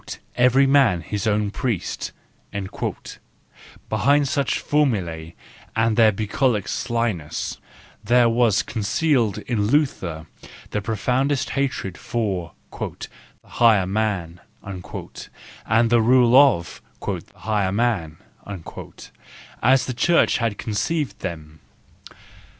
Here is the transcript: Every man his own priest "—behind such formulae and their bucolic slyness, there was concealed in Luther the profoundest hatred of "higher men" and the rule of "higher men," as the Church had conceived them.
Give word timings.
Every 0.33 0.65
man 0.65 1.01
his 1.01 1.27
own 1.27 1.51
priest 1.51 2.11
"—behind 3.87 4.27
such 4.27 4.57
formulae 4.57 5.35
and 5.75 5.95
their 5.95 6.11
bucolic 6.11 6.67
slyness, 6.67 7.59
there 8.03 8.27
was 8.27 8.63
concealed 8.63 9.37
in 9.37 9.67
Luther 9.67 10.25
the 10.71 10.81
profoundest 10.81 11.51
hatred 11.51 11.99
of 12.15 12.49
"higher 13.45 13.85
men" 13.85 14.39
and 14.63 14.81
the 15.91 16.01
rule 16.01 16.35
of 16.35 16.81
"higher 17.35 17.71
men," 17.71 18.17
as 19.61 19.85
the 19.85 19.93
Church 19.93 20.37
had 20.39 20.57
conceived 20.57 21.19
them. 21.19 21.59